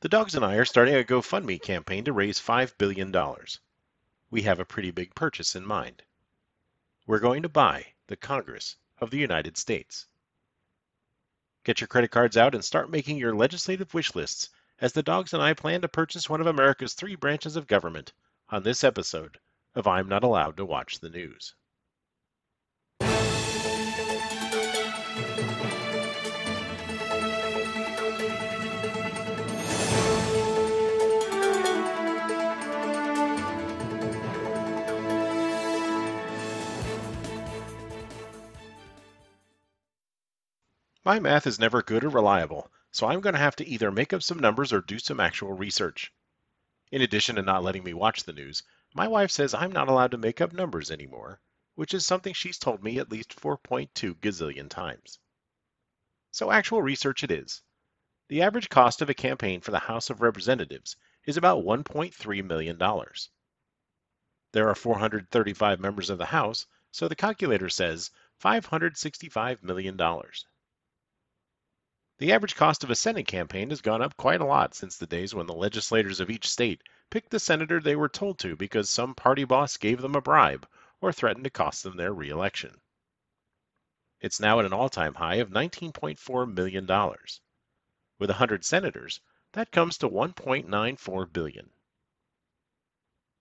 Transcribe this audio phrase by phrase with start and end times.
[0.00, 3.14] The dogs and I are starting a GoFundMe campaign to raise $5 billion.
[4.30, 6.02] We have a pretty big purchase in mind.
[7.06, 10.06] We're going to buy the Congress of the United States.
[11.64, 14.48] Get your credit cards out and start making your legislative wish lists
[14.80, 18.14] as the dogs and I plan to purchase one of America's three branches of government
[18.48, 19.38] on this episode
[19.74, 21.54] of I'm Not Allowed to Watch the News.
[41.02, 44.12] My math is never good or reliable, so I'm going to have to either make
[44.12, 46.12] up some numbers or do some actual research.
[46.90, 50.10] In addition to not letting me watch the news, my wife says I'm not allowed
[50.10, 51.40] to make up numbers anymore,
[51.74, 55.18] which is something she's told me at least 4.2 gazillion times.
[56.32, 57.62] So actual research it is.
[58.28, 62.78] The average cost of a campaign for the House of Representatives is about $1.3 million.
[64.52, 68.10] There are 435 members of the House, so the calculator says
[68.42, 69.96] $565 million.
[72.20, 75.06] The average cost of a Senate campaign has gone up quite a lot since the
[75.06, 78.90] days when the legislators of each state picked the senator they were told to because
[78.90, 80.68] some party boss gave them a bribe
[81.00, 82.78] or threatened to cost them their reelection.
[84.20, 86.86] It's now at an all time high of $19.4 million.
[88.18, 89.20] With 100 senators,
[89.52, 91.70] that comes to 1.94 billion.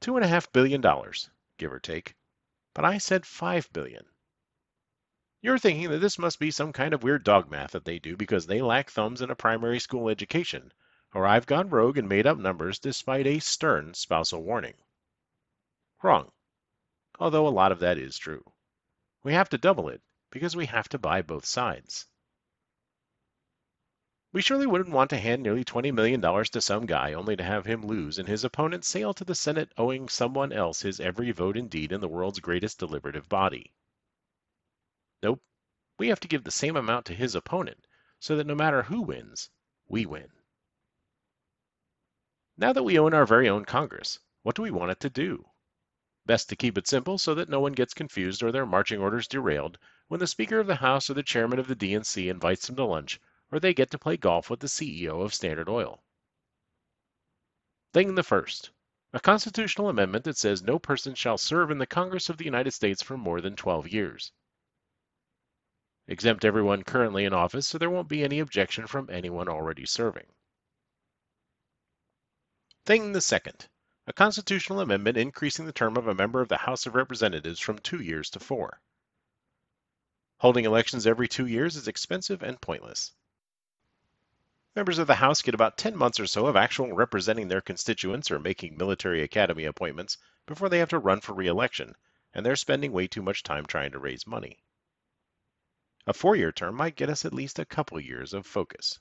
[0.00, 0.80] $2.5 billion,
[1.58, 2.14] give or take.
[2.72, 4.04] But I said $5 billion.
[5.42, 8.14] You're thinking that this must be some kind of weird dog math that they do
[8.14, 10.70] because they lack thumbs and a primary school education,
[11.14, 14.74] or I've gone rogue and made up numbers despite a stern spousal warning.
[16.02, 16.30] Wrong.
[17.18, 18.52] Although a lot of that is true.
[19.22, 22.06] We have to double it because we have to buy both sides.
[24.32, 27.64] We surely wouldn't want to hand nearly $20 million to some guy only to have
[27.64, 31.56] him lose and his opponent sail to the Senate owing someone else his every vote
[31.56, 33.72] and deed in the world's greatest deliberative body.
[35.22, 35.42] Nope.
[35.98, 37.86] We have to give the same amount to his opponent
[38.20, 39.50] so that no matter who wins,
[39.86, 40.30] we win.
[42.56, 45.50] Now that we own our very own Congress, what do we want it to do?
[46.24, 49.28] Best to keep it simple so that no one gets confused or their marching orders
[49.28, 52.76] derailed when the Speaker of the House or the Chairman of the DNC invites them
[52.76, 53.20] to lunch
[53.50, 56.02] or they get to play golf with the CEO of Standard Oil.
[57.92, 58.70] Thing the first
[59.12, 62.70] a constitutional amendment that says no person shall serve in the Congress of the United
[62.70, 64.32] States for more than 12 years
[66.10, 70.26] exempt everyone currently in office so there won't be any objection from anyone already serving.
[72.84, 73.68] Thing the second,
[74.08, 77.78] a constitutional amendment increasing the term of a member of the House of Representatives from
[77.78, 78.80] two years to four.
[80.38, 83.12] Holding elections every two years is expensive and pointless.
[84.74, 88.32] Members of the House get about 10 months or so of actual representing their constituents
[88.32, 91.94] or making military academy appointments before they have to run for re-election,
[92.34, 94.58] and they're spending way too much time trying to raise money.
[96.10, 98.98] A four-year term might get us at least a couple years of focus.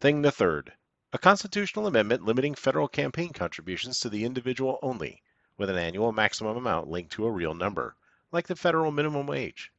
[0.00, 0.74] Thing the third,
[1.12, 5.22] a constitutional amendment limiting federal campaign contributions to the individual only,
[5.56, 7.96] with an annual maximum amount linked to a real number,
[8.32, 9.70] like the federal minimum wage.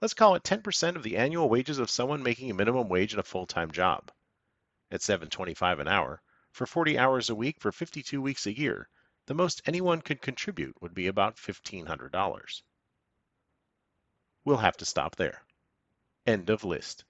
[0.00, 3.20] Let's call it 10% of the annual wages of someone making a minimum wage in
[3.20, 4.10] a full-time job.
[4.90, 6.20] At 7.25 an hour,
[6.50, 8.88] for 40 hours a week for 52 weeks a year,
[9.26, 12.62] the most anyone could contribute would be about $1,500.
[14.48, 15.42] We'll have to stop there.
[16.26, 17.04] End of list.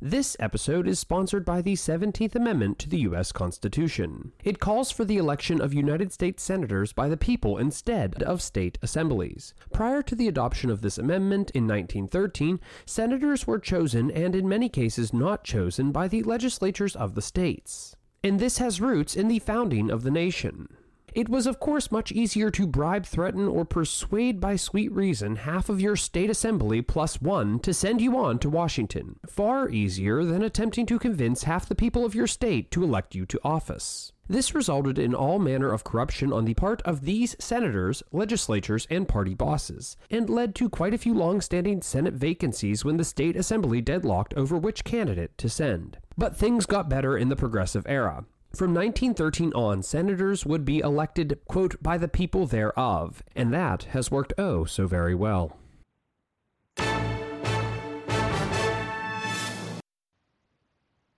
[0.00, 3.30] This episode is sponsored by the 17th Amendment to the U.S.
[3.30, 4.32] Constitution.
[4.42, 8.78] It calls for the election of United States Senators by the people instead of state
[8.82, 9.54] assemblies.
[9.72, 14.68] Prior to the adoption of this amendment in 1913, senators were chosen and in many
[14.68, 17.94] cases not chosen by the legislatures of the states.
[18.24, 20.66] And this has roots in the founding of the nation.
[21.16, 25.70] It was, of course, much easier to bribe, threaten, or persuade by sweet reason half
[25.70, 29.18] of your state assembly plus one to send you on to Washington.
[29.26, 33.24] Far easier than attempting to convince half the people of your state to elect you
[33.24, 34.12] to office.
[34.28, 39.08] This resulted in all manner of corruption on the part of these senators, legislatures, and
[39.08, 43.36] party bosses, and led to quite a few long standing Senate vacancies when the state
[43.36, 45.96] assembly deadlocked over which candidate to send.
[46.18, 48.26] But things got better in the progressive era.
[48.54, 54.10] From 1913 on, senators would be elected, quote, by the people thereof, and that has
[54.10, 55.56] worked oh so very well.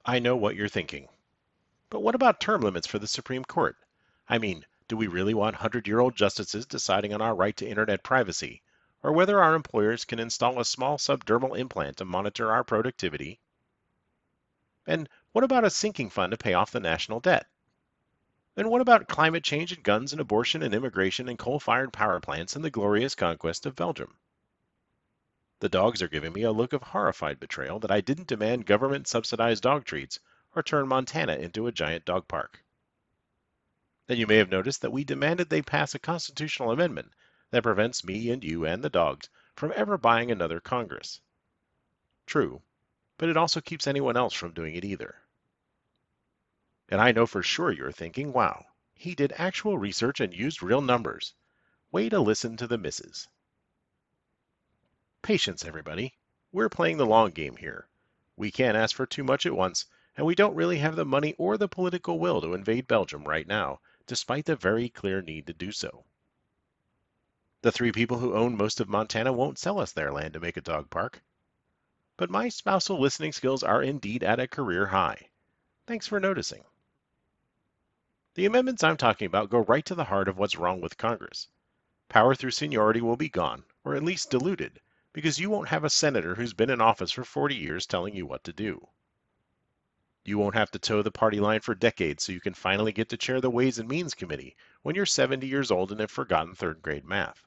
[0.04, 1.08] I know what you're thinking.
[1.90, 3.76] But what about term limits for the Supreme Court?
[4.28, 7.69] I mean, do we really want 100 year old justices deciding on our right to
[7.69, 8.62] internet privacy?
[9.02, 13.38] or whether our employers can install a small subdermal implant to monitor our productivity.
[14.86, 17.46] And what about a sinking fund to pay off the national debt?
[18.56, 22.19] And what about climate change and guns and abortion and immigration and coal fired power
[22.19, 24.16] plants and the glorious conquest of Belgium?
[25.60, 29.08] The dogs are giving me a look of horrified betrayal that I didn't demand government
[29.08, 30.19] subsidized dog treats
[30.54, 32.64] or turn Montana into a giant dog park.
[34.06, 37.12] Then you may have noticed that we demanded they pass a constitutional amendment
[37.50, 41.20] that prevents me and you and the dogs from ever buying another Congress.
[42.26, 42.62] True,
[43.18, 45.16] but it also keeps anyone else from doing it either.
[46.88, 50.80] And I know for sure you're thinking, wow, he did actual research and used real
[50.80, 51.34] numbers.
[51.90, 53.28] Way to listen to the missus.
[55.20, 56.14] Patience, everybody.
[56.52, 57.88] We're playing the long game here.
[58.36, 59.84] We can't ask for too much at once,
[60.16, 63.46] and we don't really have the money or the political will to invade Belgium right
[63.46, 66.04] now, despite the very clear need to do so.
[67.62, 70.56] The three people who own most of Montana won't sell us their land to make
[70.56, 71.22] a dog park.
[72.18, 75.30] But my spousal listening skills are indeed at a career high.
[75.86, 76.64] Thanks for noticing.
[78.34, 81.46] The amendments I'm talking about go right to the heart of what's wrong with Congress.
[82.08, 84.80] Power through seniority will be gone, or at least diluted,
[85.12, 88.26] because you won't have a senator who's been in office for 40 years telling you
[88.26, 88.88] what to do.
[90.24, 93.10] You won't have to toe the party line for decades so you can finally get
[93.10, 96.56] to chair the Ways and Means Committee when you're 70 years old and have forgotten
[96.56, 97.46] third grade math.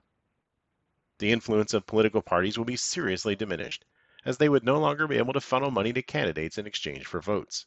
[1.17, 3.83] The influence of political parties will be seriously diminished,
[4.25, 7.21] as they would no longer be able to funnel money to candidates in exchange for
[7.21, 7.65] votes.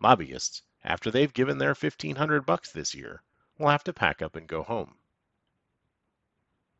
[0.00, 3.22] Lobbyists after they've given their 1500 bucks this year,
[3.58, 4.96] will have to pack up and go home.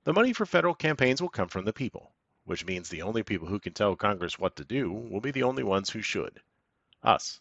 [0.05, 2.15] The money for federal campaigns will come from the people,
[2.45, 5.43] which means the only people who can tell Congress what to do will be the
[5.43, 6.41] only ones who should
[7.03, 7.41] us.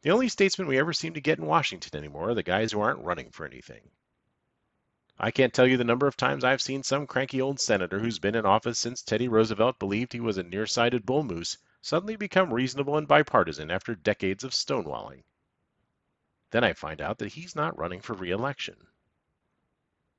[0.00, 2.80] The only statesmen we ever seem to get in Washington anymore are the guys who
[2.80, 3.90] aren't running for anything.
[5.20, 8.20] I can't tell you the number of times I've seen some cranky old senator who's
[8.20, 12.54] been in office since Teddy Roosevelt believed he was a nearsighted bull moose suddenly become
[12.54, 15.24] reasonable and bipartisan after decades of stonewalling.
[16.50, 18.76] Then I find out that he's not running for re-election.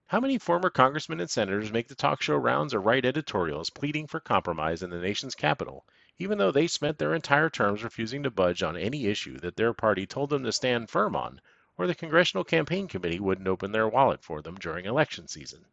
[0.08, 4.08] How many former congressmen and senators make the talk show rounds or write editorials pleading
[4.08, 5.86] for compromise in the nation's capital,
[6.18, 9.74] even though they spent their entire terms refusing to budge on any issue that their
[9.74, 11.40] party told them to stand firm on,
[11.80, 15.66] or the Congressional Campaign Committee wouldn't open their wallet for them during election season?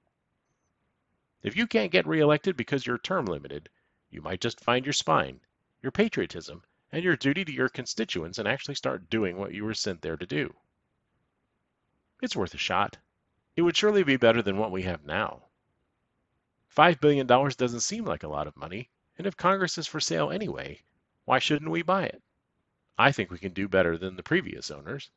[1.42, 3.68] If you can't get reelected because you're term limited,
[4.08, 5.40] you might just find your spine
[5.86, 9.72] your patriotism, and your duty to your constituents and actually start doing what you were
[9.72, 10.52] sent there to do.
[12.20, 12.98] It's worth a shot.
[13.54, 15.44] It would surely be better than what we have now.
[16.76, 20.32] $5 billion doesn't seem like a lot of money, and if Congress is for sale
[20.32, 20.82] anyway,
[21.24, 22.20] why shouldn't we buy it?
[22.98, 25.10] I think we can do better than the previous owners.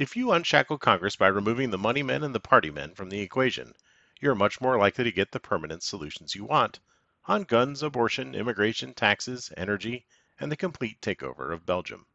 [0.00, 3.18] If you unshackle Congress by removing the money men and the party men from the
[3.18, 3.74] equation,
[4.20, 6.78] you're much more likely to get the permanent solutions you want
[7.24, 10.06] on guns, abortion, immigration, taxes, energy,
[10.38, 12.06] and the complete takeover of Belgium.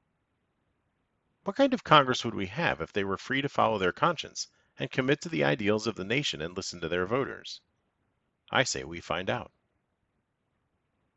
[1.43, 4.47] What kind of Congress would we have if they were free to follow their conscience
[4.79, 7.59] and commit to the ideals of the nation and listen to their voters?
[8.49, 9.51] I say we find out.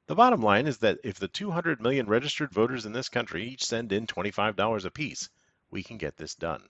[0.08, 3.64] The bottom line is that if the 200 million registered voters in this country each
[3.64, 5.30] send in $25 apiece,
[5.76, 6.66] we can get this done.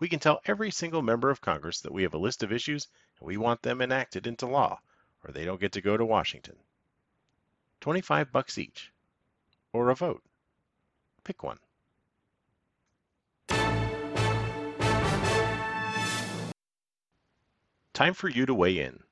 [0.00, 2.88] We can tell every single member of Congress that we have a list of issues
[3.20, 4.80] and we want them enacted into law
[5.22, 6.56] or they don't get to go to Washington.
[7.82, 8.90] 25 bucks each.
[9.74, 10.22] Or a vote.
[11.24, 11.58] Pick one.
[17.92, 19.02] Time for you to weigh in.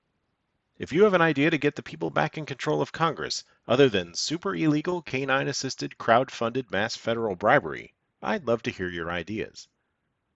[0.78, 3.90] If you have an idea to get the people back in control of Congress, other
[3.90, 9.10] than super illegal canine assisted crowd funded mass federal bribery, I'd love to hear your
[9.10, 9.68] ideas.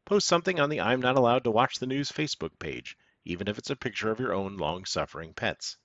[0.04, 3.56] Post something on the I'm Not Allowed to Watch the News Facebook page even if
[3.56, 5.78] it's a picture of your own long suffering pets.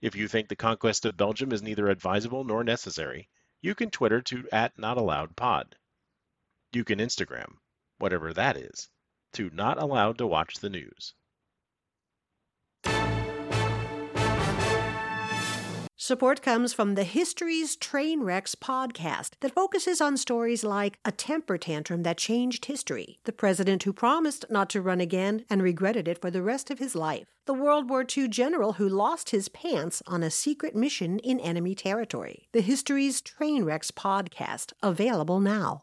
[0.00, 3.28] If you think the conquest of Belgium is neither advisable nor necessary,
[3.60, 5.74] you can Twitter to at NotAllowedPod.
[6.72, 7.58] You can Instagram,
[7.98, 8.88] whatever that is,
[9.34, 11.12] to Not Allowed to Watch the News.
[16.08, 21.58] Support comes from the History's Train Wrecks podcast that focuses on stories like a temper
[21.58, 26.18] tantrum that changed history, the president who promised not to run again and regretted it
[26.18, 30.02] for the rest of his life, the World War II general who lost his pants
[30.06, 32.48] on a secret mission in enemy territory.
[32.52, 35.82] The History's Train Wrecks podcast, available now.